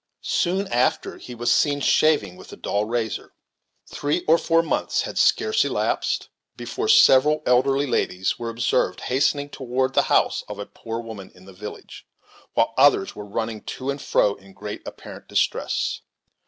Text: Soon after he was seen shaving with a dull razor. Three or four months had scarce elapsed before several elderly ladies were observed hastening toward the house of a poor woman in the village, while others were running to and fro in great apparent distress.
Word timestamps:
Soon 0.23 0.67
after 0.69 1.19
he 1.19 1.35
was 1.35 1.51
seen 1.53 1.79
shaving 1.79 2.35
with 2.35 2.51
a 2.51 2.55
dull 2.55 2.85
razor. 2.85 3.33
Three 3.85 4.21
or 4.25 4.39
four 4.39 4.63
months 4.63 5.03
had 5.03 5.15
scarce 5.19 5.63
elapsed 5.63 6.27
before 6.57 6.87
several 6.87 7.43
elderly 7.45 7.85
ladies 7.85 8.39
were 8.39 8.49
observed 8.49 9.01
hastening 9.01 9.49
toward 9.49 9.93
the 9.93 10.01
house 10.09 10.43
of 10.47 10.57
a 10.57 10.65
poor 10.65 10.99
woman 10.99 11.31
in 11.35 11.45
the 11.45 11.53
village, 11.53 12.07
while 12.55 12.73
others 12.79 13.15
were 13.15 13.27
running 13.27 13.61
to 13.61 13.91
and 13.91 14.01
fro 14.01 14.33
in 14.33 14.53
great 14.53 14.81
apparent 14.87 15.27
distress. 15.27 16.01